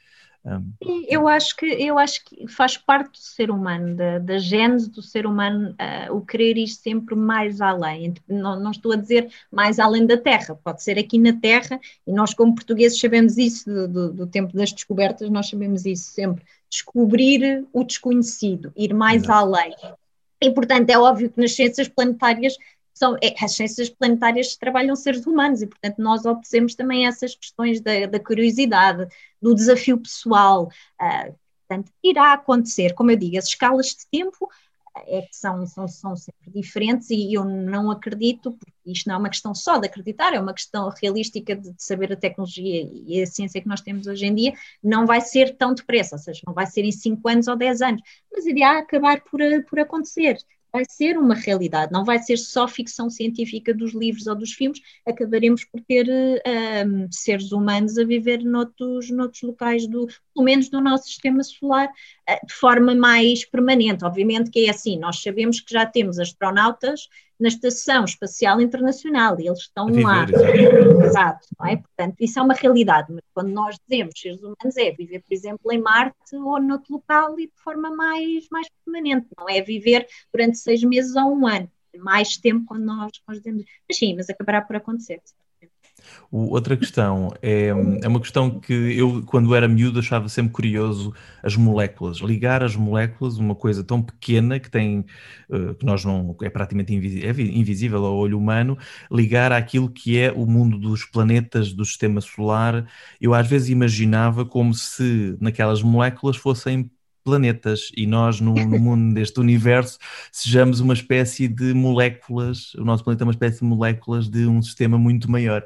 [0.45, 0.73] um...
[1.09, 5.01] Eu acho que eu acho que faz parte do ser humano, da, da gênese do
[5.01, 8.15] ser humano, uh, o querer ir sempre mais além.
[8.29, 12.13] Não, não, estou a dizer mais além da Terra, pode ser aqui na Terra, e
[12.13, 16.45] nós, como portugueses, sabemos isso do, do, do tempo das descobertas, nós sabemos isso sempre.
[16.69, 19.55] Descobrir o desconhecido, ir mais Exato.
[19.55, 19.75] além.
[20.43, 22.57] E, portanto, é óbvio que nas ciências planetárias
[22.93, 27.81] são, é, as ciências planetárias trabalham seres humanos e, portanto, nós obtemos também essas questões
[27.81, 29.07] da, da curiosidade,
[29.41, 30.69] do desafio pessoal.
[31.01, 31.35] Uh,
[31.67, 34.49] portanto, irá acontecer, como eu digo, as escalas de tempo
[34.97, 39.19] é que são, são, são sempre diferentes e eu não acredito, porque isto não é
[39.19, 43.23] uma questão só de acreditar, é uma questão realística de, de, saber a tecnologia e
[43.23, 44.53] a ciência que nós temos hoje em dia,
[44.83, 47.83] não vai ser tão depressa, ou seja, não vai ser em 5 anos ou 10
[47.83, 50.39] anos, mas irá acabar por, por acontecer
[50.73, 54.81] vai ser uma realidade, não vai ser só ficção científica dos livros ou dos filmes,
[55.07, 56.09] acabaremos por ter
[56.87, 61.89] um, seres humanos a viver noutros, noutros locais, do, pelo menos do nosso sistema solar,
[61.89, 64.05] uh, de forma mais permanente.
[64.05, 67.09] Obviamente que é assim, nós sabemos que já temos astronautas
[67.39, 70.25] na Estação Espacial Internacional e eles estão viver, lá.
[70.25, 71.05] Exato.
[71.05, 71.77] exato não é?
[71.77, 75.73] Portanto, isso é uma realidade, mas quando nós dizemos seres humanos é viver, por exemplo,
[75.73, 80.59] em Marte ou noutro local e de forma mais, mais permanente, não é viver durante
[80.59, 84.63] seis meses ou um ano, mais tempo quando nós, nós dizemos, mas sim, mas acabará
[84.63, 85.21] por acontecer.
[86.31, 87.69] Outra questão é,
[88.03, 91.13] é uma questão que eu, quando era miúdo, achava sempre curioso
[91.43, 92.19] as moléculas.
[92.19, 95.05] Ligar as moléculas, uma coisa tão pequena que tem,
[95.51, 98.79] uh, que nós não, é praticamente invisível, é invisível ao olho humano,
[99.11, 102.87] ligar àquilo que é o mundo dos planetas, do sistema solar.
[103.21, 106.91] Eu às vezes imaginava como se naquelas moléculas fossem
[107.23, 109.99] planetas e nós, no, no, mundo deste universo,
[110.31, 114.61] sejamos uma espécie de moléculas, o nosso planeta é uma espécie de moléculas de um
[114.61, 115.65] sistema muito maior.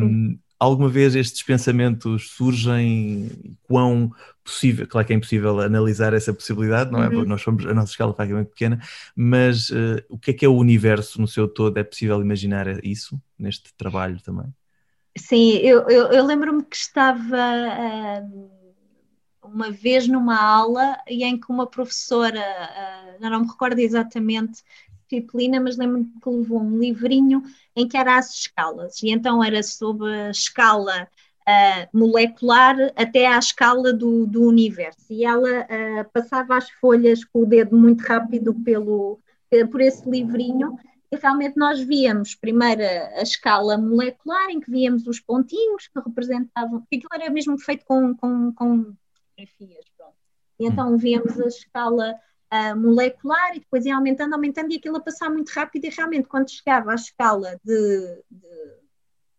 [0.00, 3.56] Um, alguma vez estes pensamentos surgem?
[3.62, 4.12] Quão
[4.42, 4.86] possível?
[4.86, 7.06] Claro que é impossível analisar essa possibilidade, não é?
[7.06, 7.10] Uhum.
[7.10, 8.80] Porque nós somos, a nossa escala é praticamente pequena,
[9.14, 11.78] mas uh, o que é que é o universo no seu todo?
[11.78, 14.46] É possível imaginar isso neste trabalho também?
[15.18, 17.36] Sim, eu, eu, eu lembro-me que estava.
[18.22, 18.55] Uh
[19.52, 24.62] uma vez numa aula e em que uma professora, uh, não me recordo exatamente,
[25.08, 27.42] disciplina, mas lembro-me que levou um livrinho
[27.74, 31.08] em que era as escalas, e então era sobre a escala
[31.42, 37.40] uh, molecular até à escala do, do universo, e ela uh, passava as folhas com
[37.42, 39.20] o dedo muito rápido pelo,
[39.70, 40.76] por esse livrinho,
[41.10, 46.82] e realmente nós víamos primeiro a, escala molecular, em que víamos os pontinhos que representavam,
[46.84, 48.92] aquilo era mesmo feito com, com, com
[49.36, 49.84] fotografias.
[49.96, 50.16] Pronto.
[50.58, 50.72] E hum.
[50.72, 52.14] então víamos a escala
[52.52, 56.28] uh, molecular e depois ia aumentando, aumentando e aquilo a passar muito rápido e realmente
[56.28, 58.76] quando chegava à escala de, de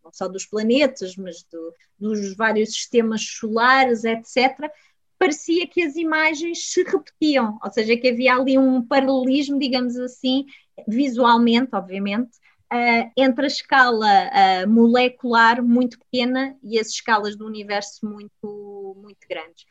[0.04, 4.72] não só dos planetas, mas do, dos vários sistemas solares, etc.,
[5.20, 10.46] parecia que as imagens se repetiam, ou seja, que havia ali um paralelismo, digamos assim,
[10.88, 12.38] visualmente, obviamente,
[12.72, 19.28] uh, entre a escala uh, molecular muito pequena e as escalas do universo muito, muito
[19.28, 19.66] grandes.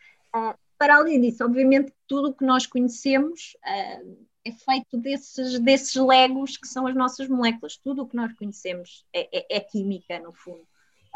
[0.78, 6.56] Para além disso, obviamente, tudo o que nós conhecemos uh, é feito desses, desses legos
[6.56, 7.76] que são as nossas moléculas.
[7.76, 10.66] Tudo o que nós conhecemos é, é, é química, no fundo.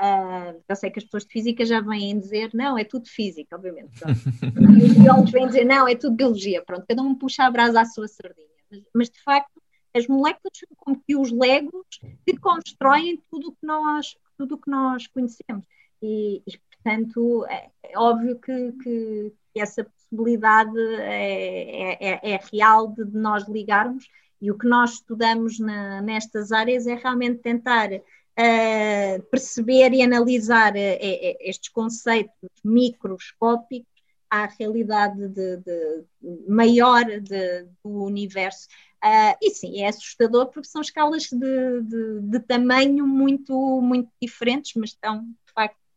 [0.01, 3.55] Uh, eu sei que as pessoas de física já vêm dizer, não, é tudo física,
[3.55, 4.01] obviamente.
[4.81, 6.65] e os biólogos vêm dizer, não, é tudo biologia.
[6.65, 8.49] Pronto, cada um puxa a brasa à sua sardinha.
[8.71, 9.61] Mas, mas, de facto,
[9.95, 14.59] as moléculas são como que os legos que constroem tudo o que nós, tudo o
[14.59, 15.67] que nós conhecemos.
[16.03, 16.43] E,
[16.83, 24.09] Portanto, é, é óbvio que, que, essa possibilidade é, é, é, real de nós ligarmos
[24.41, 30.73] e o que nós estudamos na, nestas áreas é realmente tentar uh, perceber e analisar
[30.73, 33.91] uh, estes conceitos microscópicos
[34.31, 36.05] à realidade de, de,
[36.49, 38.69] maior de, do universo.
[39.05, 44.73] Uh, e sim, é assustador porque são escalas de, de, de tamanho muito, muito diferentes,
[44.77, 45.35] mas estão de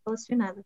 [0.05, 0.65] relacionadas.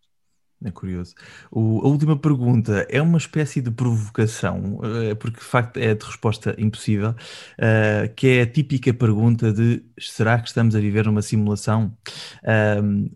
[0.65, 1.13] É curioso.
[1.51, 6.03] O, a última pergunta é uma espécie de provocação, uh, porque de facto é de
[6.03, 11.21] resposta impossível, uh, que é a típica pergunta de será que estamos a viver numa
[11.21, 11.95] simulação?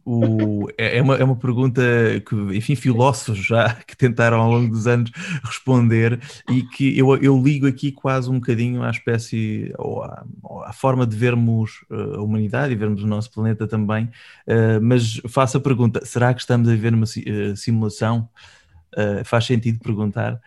[0.05, 1.81] o, é, é, uma, é uma pergunta
[2.27, 5.11] que, enfim, filósofos já que tentaram ao longo dos anos
[5.43, 10.23] responder e que eu, eu ligo aqui quase um bocadinho à espécie, ou à,
[10.65, 14.09] à forma de vermos uh, a humanidade e vermos o nosso planeta também,
[14.81, 17.30] mas faço a pergunta, será que estamos a viver numa simulação?
[17.31, 18.29] Eh, simulação?
[18.93, 20.39] Uh, faz sentido perguntar?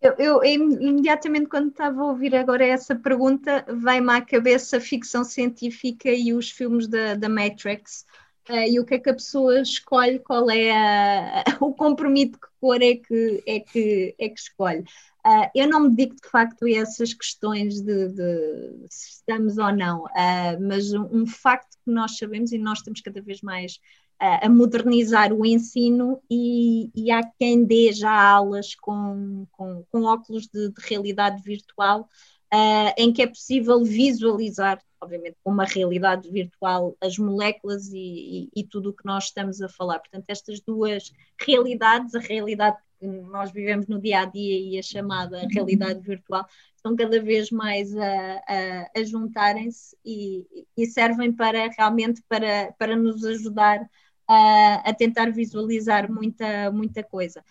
[0.00, 5.24] Eu, eu, imediatamente quando estava a ouvir agora essa pergunta, vai-me à cabeça a ficção
[5.24, 8.06] científica e os filmes da, da Matrix.
[8.48, 12.48] Uh, e o que é que a pessoa escolhe, qual é a, o compromisso que
[12.60, 14.84] cor é que, é que, é que escolhe.
[15.26, 19.70] Uh, eu não me digo de facto a essas questões de, de se estamos ou
[19.70, 23.78] não, uh, mas um, um, facto que nós sabemos e nós temos cada vez mais
[24.18, 30.48] a modernizar o ensino e, e, há quem dê já aulas com, com, com óculos
[30.48, 32.08] de, de, realidade virtual
[32.52, 38.60] uh, em que é possível visualizar, obviamente com uma realidade virtual, as moléculas e, e,
[38.60, 40.00] e tudo o que nós estamos a falar.
[40.00, 44.82] Portanto, estas duas realidades, a realidade que nós vivemos no dia a dia e a
[44.82, 51.68] chamada realidade virtual, estão cada vez mais a, a, a juntarem-se e, e, servem para
[51.68, 53.88] realmente para, para nos ajudar
[54.28, 57.42] a, a tentar visualizar muita, muita coisa.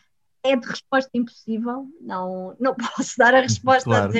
[0.43, 4.13] É de resposta impossível, não, não posso dar a resposta claro,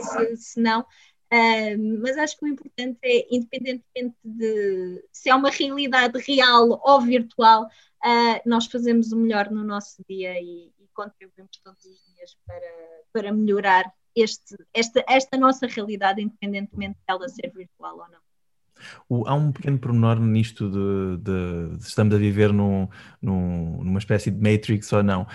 [0.00, 0.36] claro.
[0.36, 6.18] se não, uh, mas acho que o importante é, independentemente de se é uma realidade
[6.20, 11.84] real ou virtual, uh, nós fazemos o melhor no nosso dia e, e contribuímos todos
[11.84, 18.08] os dias para, para melhorar este, esta, esta nossa realidade, independentemente dela ser virtual ou
[18.08, 18.25] não.
[19.08, 22.88] O, há um pequeno pormenor nisto de, de estamos a viver num,
[23.20, 25.26] num, numa espécie de Matrix ou não.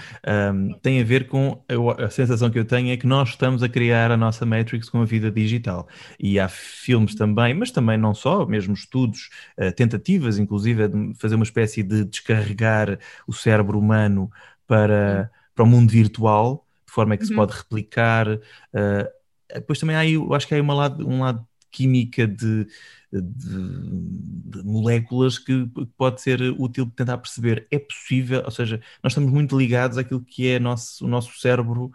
[0.53, 3.63] Um, tem a ver com a, a, sensação que eu tenho é que nós estamos
[3.63, 5.87] a criar a nossa Matrix com a vida digital.
[6.19, 11.35] E há filmes também, mas também não só, mesmo estudos, uh, tentativas, inclusive, de fazer
[11.35, 14.29] uma espécie de descarregar o cérebro humano
[14.67, 17.29] para, para o mundo virtual, de forma que uhum.
[17.29, 18.27] se pode replicar.
[18.27, 19.21] Uh,
[19.53, 22.67] depois também há, eu acho que há uma lado, um lado química de
[23.11, 27.67] de, de moléculas que, pode ser útil tentar perceber.
[27.69, 31.85] É possível, ou seja, nós estamos muito ligados àquilo que é nosso, o nosso cérebro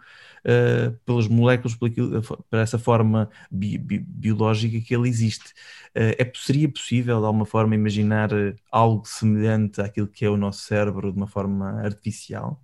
[0.45, 5.51] uh, pelas moléculas, por, aquilo, por essa forma bi, bi, biológica que ele existe.
[5.95, 8.29] Uh, é, seria possível, de alguma forma, imaginar
[8.71, 12.61] algo semelhante àquilo que é o nosso cérebro de uma forma artificial?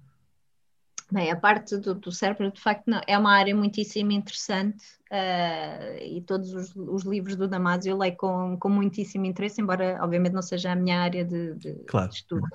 [1.11, 5.97] Bem, a parte do, do cérebro, de facto, não, é uma área muitíssimo interessante uh,
[6.01, 10.33] e todos os, os, livros do Damasio eu leio com, com muitíssimo interesse, embora, obviamente,
[10.33, 12.09] não seja a minha área de, de, claro.
[12.09, 12.45] de estudo.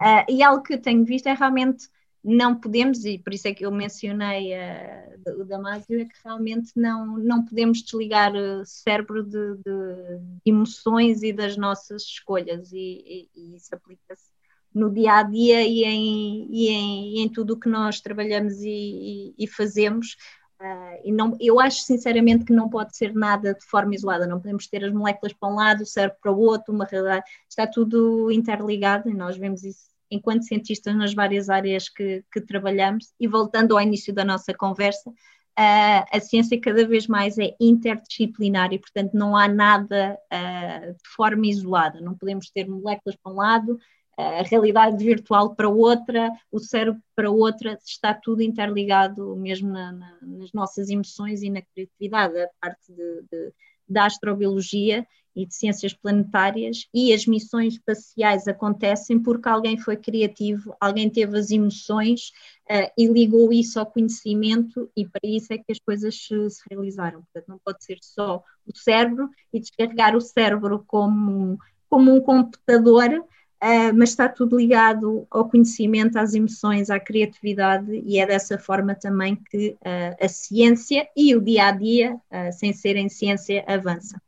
[0.00, 1.88] Uh, e algo que eu tenho visto é realmente
[2.22, 6.72] não podemos, e por isso é que eu mencionei uh, o Damasio, é que realmente
[6.74, 13.30] não, não podemos desligar o cérebro de, de emoções e das nossas escolhas, e, e,
[13.34, 14.33] e isso aplica-se
[14.74, 18.54] no dia a dia e em, e em, e em tudo o que nós trabalhamos
[18.60, 20.16] e, e fazemos.
[20.60, 24.40] Uh, e não, eu acho sinceramente que não pode ser nada de forma isolada, não
[24.40, 27.66] podemos ter as moléculas para um lado, o cérebro para o outro, uma realidade, está
[27.66, 33.12] tudo interligado e nós vemos isso enquanto cientistas nas várias áreas que, que trabalhamos.
[33.18, 38.72] E voltando ao início da nossa conversa, uh, a ciência cada vez mais é interdisciplinar
[38.72, 43.36] e, portanto, não há nada uh, de forma isolada, não podemos ter moléculas para um
[43.36, 43.78] lado
[44.16, 50.18] a realidade virtual para outra, o cérebro para outra, está tudo interligado mesmo na, na,
[50.22, 53.52] nas nossas emoções e na criatividade, a parte de, de,
[53.88, 60.76] da astrobiologia e de ciências planetárias e as missões espaciais acontecem porque alguém foi criativo,
[60.80, 62.30] alguém teve as emoções
[62.70, 66.62] uh, e ligou isso ao conhecimento e para isso é que as coisas se, se
[66.70, 67.22] realizaram.
[67.22, 73.24] Portanto, não pode ser só o cérebro e descarregar o cérebro como, como um computador
[73.62, 78.94] Uh, mas está tudo ligado ao conhecimento, às emoções, à criatividade, e é dessa forma
[78.94, 84.20] também que uh, a ciência e o dia a dia, uh, sem serem ciência, avança.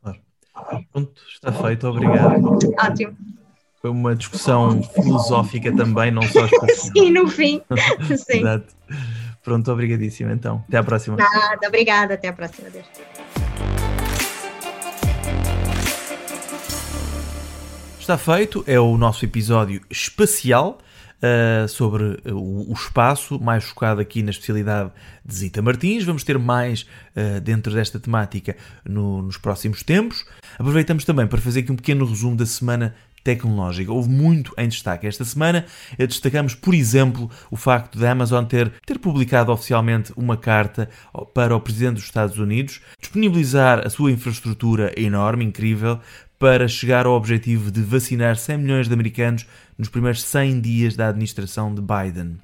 [0.00, 0.18] Claro.
[0.90, 2.58] Pronto, está feito, obrigado.
[2.78, 3.16] Ótimo.
[3.80, 6.46] Foi uma discussão filosófica também, não só
[6.92, 7.60] Sim, no fim.
[8.16, 8.38] Sim.
[8.38, 8.74] Exato.
[9.42, 10.64] Pronto, obrigadíssimo então.
[10.68, 11.16] Até à próxima.
[11.16, 12.70] Nada, obrigada, até à próxima.
[12.70, 12.86] Deus.
[18.02, 20.80] Está feito, é o nosso episódio espacial.
[21.22, 24.90] uh, sobre o, o, espaço, mais focado aqui na especialidade
[25.24, 26.02] de Zita Martins.
[26.02, 26.82] Vamos ter mais
[27.14, 30.26] uh, dentro desta temática no, nos próximos tempos.
[30.58, 32.92] Aproveitamos também para fazer aqui um pequeno resumo da semana
[33.22, 33.92] tecnológica.
[33.92, 35.64] Houve muito em destaque esta semana.
[35.96, 40.90] Destacamos, por exemplo, o facto da Amazon ter, ter publicado oficialmente uma carta
[41.32, 46.00] para o Presidente dos Estados Unidos, disponibilizar a sua infraestrutura enorme, incrível,
[46.42, 49.46] para chegar ao objetivo de vacinar 100 milhões de americanos
[49.78, 52.36] nos primeiros 100 dias da administração de Biden.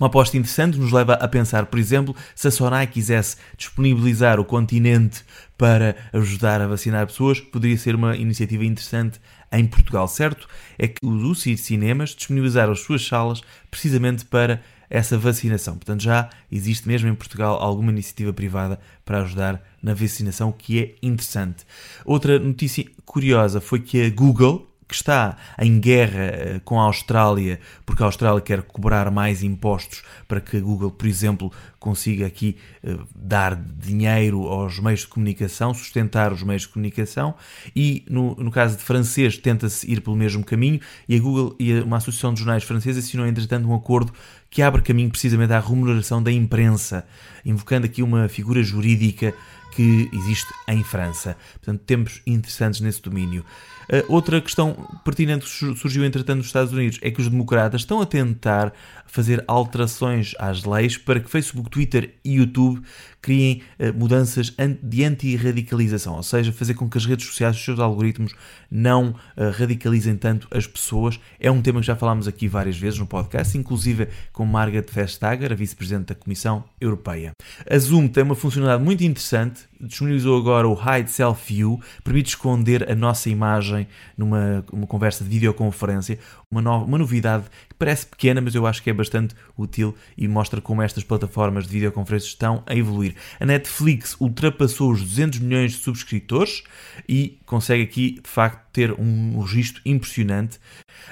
[0.00, 4.44] Uma aposta interessante nos leva a pensar, por exemplo, se a Sonai quisesse disponibilizar o
[4.46, 5.22] continente
[5.58, 9.20] para ajudar a vacinar pessoas, poderia ser uma iniciativa interessante
[9.52, 10.48] em Portugal, certo?
[10.78, 14.62] É que os UCI Cinemas disponibilizaram as suas salas precisamente para
[14.92, 15.74] essa vacinação.
[15.74, 20.80] Portanto, já existe mesmo em Portugal alguma iniciativa privada para ajudar na vacinação, o que
[20.80, 21.64] é interessante.
[22.04, 27.58] Outra notícia curiosa foi que a Google, que está em guerra eh, com a Austrália,
[27.86, 32.58] porque a Austrália quer cobrar mais impostos para que a Google, por exemplo, consiga aqui
[32.84, 37.34] uh, dar dinheiro aos meios de comunicação, sustentar os meios de comunicação,
[37.74, 40.78] e no, no caso de francês tenta-se ir pelo mesmo caminho,
[41.08, 44.12] e a Google e uma associação de jornais franceses assinou entretanto um acordo
[44.50, 47.06] que abre caminho precisamente à remuneração da imprensa,
[47.44, 49.34] invocando aqui uma figura jurídica
[49.74, 51.36] que existe em França.
[51.54, 53.44] Portanto, tempos interessantes nesse domínio.
[53.92, 54.72] Uh, outra questão
[55.04, 58.72] pertinente que surgiu entretanto nos Estados Unidos é que os democratas estão a tentar
[59.06, 62.80] fazer alterações às leis para que Facebook, Twitter e YouTube
[63.20, 67.78] criem uh, mudanças de anti-radicalização, ou seja, fazer com que as redes sociais, os seus
[67.78, 68.34] algoritmos,
[68.70, 71.20] não uh, radicalizem tanto as pessoas.
[71.38, 75.52] É um tema que já falámos aqui várias vezes no podcast, inclusive com Margaret Vestager,
[75.52, 77.32] a vice-presidente da Comissão Europeia.
[77.70, 82.90] A Zoom tem uma funcionalidade muito interessante, disponibilizou agora o Hide Self View, permite esconder
[82.90, 83.81] a nossa imagem
[84.16, 86.18] numa uma conversa de videoconferência,
[86.50, 87.44] uma, no, uma novidade
[87.82, 91.72] parece pequena, mas eu acho que é bastante útil e mostra como estas plataformas de
[91.72, 93.16] videoconferência estão a evoluir.
[93.40, 96.62] A Netflix ultrapassou os 200 milhões de subscritores
[97.08, 100.60] e consegue aqui, de facto, ter um registro impressionante.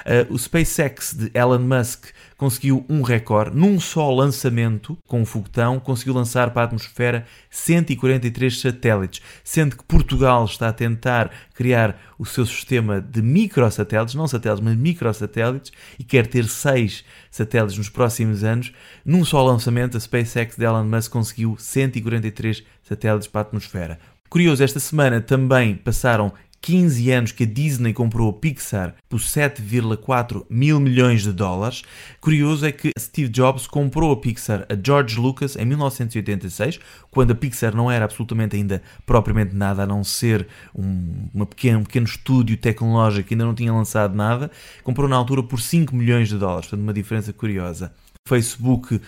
[0.01, 2.07] Uh, o SpaceX de Elon Musk
[2.41, 3.55] conseguiu um recorde.
[3.55, 9.85] Num só lançamento com o foguetão, conseguiu lançar para a atmosfera 143 satélites, sendo que
[9.85, 16.05] Portugal está a tentar criar o seu sistema de microsatélites, não satélites, mas microsatélites, e
[16.05, 18.73] quer ter seis satélites nos próximos anos.
[19.05, 23.99] Num só lançamento, a SpaceX de Elon Musk conseguiu 143 satélites para a atmosfera.
[24.29, 30.45] Curioso, esta semana também passaram 15 anos que a Disney comprou a Pixar por 7,4
[30.51, 31.83] mil milhões de dólares.
[32.21, 36.79] Curioso é que Steve Jobs comprou a Pixar a George Lucas em 1986,
[37.11, 41.85] quando a Pixar não era absolutamente ainda propriamente nada, a não ser um, uma um
[41.85, 44.51] pequeno estúdio tecnológico que ainda não tinha lançado nada.
[44.85, 47.93] Comprou na altura por 5 milhões de dólares, portanto, uma diferença curiosa.
[48.29, 49.01] Facebook uh,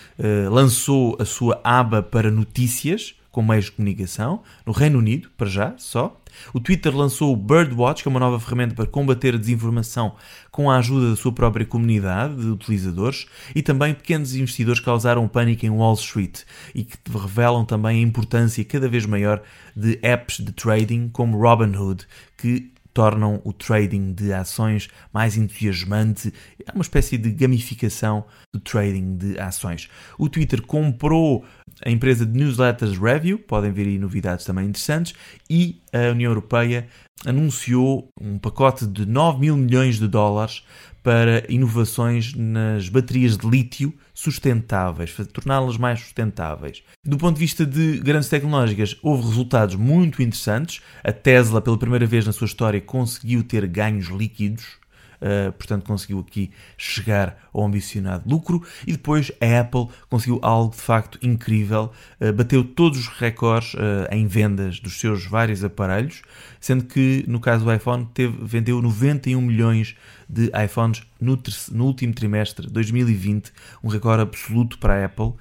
[0.49, 5.73] lançou a sua aba para notícias com meios de comunicação, no Reino Unido, para já,
[5.79, 6.21] só.
[6.53, 10.15] O Twitter lançou o Birdwatch, que é uma nova ferramenta para combater a desinformação
[10.51, 13.25] com a ajuda da sua própria comunidade de utilizadores
[13.55, 16.41] e também pequenos investidores causaram pânico em Wall Street
[16.75, 19.41] e que revelam também a importância cada vez maior
[19.75, 22.05] de apps de trading como Robinhood,
[22.37, 26.31] que tornam o trading de ações mais entusiasmante.
[26.65, 29.89] É uma espécie de gamificação do trading de ações.
[30.17, 31.43] O Twitter comprou
[31.85, 35.13] a empresa de newsletters Review, podem ver aí novidades também interessantes,
[35.49, 36.87] e a União Europeia
[37.25, 40.63] anunciou um pacote de 9 mil milhões de dólares
[41.03, 46.81] para inovações nas baterias de lítio sustentáveis, torná-las mais sustentáveis.
[47.03, 50.81] Do ponto de vista de grandes tecnológicas, houve resultados muito interessantes.
[51.03, 54.82] A Tesla, pela primeira vez na sua história, conseguiu ter ganhos líquidos
[55.23, 58.61] Uh, portanto conseguiu aqui chegar ao ambicionado lucro.
[58.85, 63.79] E depois a Apple conseguiu algo de facto incrível, uh, bateu todos os recordes uh,
[64.11, 66.21] em vendas dos seus vários aparelhos,
[66.59, 69.95] sendo que no caso do iPhone teve, vendeu 91 milhões
[70.27, 75.33] de iPhones no, no último trimestre de 2020, um recorde absoluto para a Apple,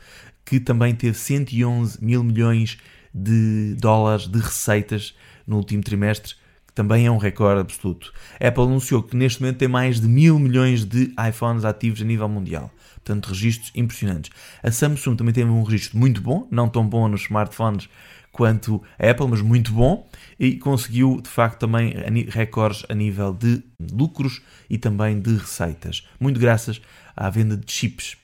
[0.44, 2.78] que também teve 111 mil milhões
[3.12, 5.14] de dólares de receitas
[5.46, 6.34] no último trimestre,
[6.72, 8.12] que também é um recorde absoluto.
[8.40, 12.04] A Apple anunciou que neste momento tem mais de mil milhões de iPhones ativos a
[12.04, 12.70] nível mundial.
[12.94, 14.30] Portanto, registros impressionantes.
[14.62, 17.88] A Samsung também tem um registro muito bom, não tão bom nos smartphones
[18.32, 20.08] quanto a Apple, mas muito bom,
[20.40, 21.92] e conseguiu de facto também
[22.28, 23.62] recordes a nível de
[23.92, 26.80] lucros e também de receitas, muito graças
[27.14, 28.16] à venda de chips.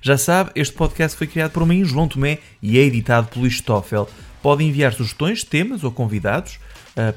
[0.00, 4.08] Já sabe, este podcast foi criado por mim, João Tomé, e é editado pelo Istoffel.
[4.42, 6.58] Pode enviar sugestões, temas ou convidados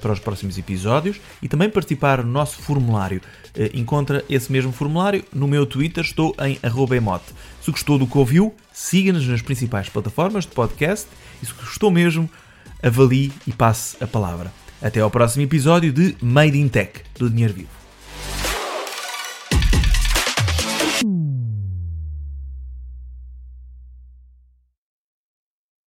[0.01, 3.21] para os próximos episódios e também participar no nosso formulário.
[3.55, 6.59] Uh, encontra esse mesmo formulário no meu Twitter, estou em
[6.95, 7.33] emote.
[7.61, 11.07] Se gostou do que ouviu, siga-nos nas principais plataformas de podcast
[11.41, 12.29] e se gostou mesmo,
[12.83, 14.51] avalie e passe a palavra.
[14.81, 17.78] Até ao próximo episódio de Made in Tech do Dinheiro Vivo.